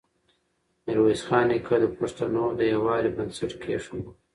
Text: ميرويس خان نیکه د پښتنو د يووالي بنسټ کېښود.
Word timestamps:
ميرويس 0.85 1.21
خان 1.27 1.45
نیکه 1.49 1.75
د 1.81 1.85
پښتنو 1.97 2.43
د 2.59 2.61
يووالي 2.73 3.09
بنسټ 3.17 3.51
کېښود. 3.61 4.05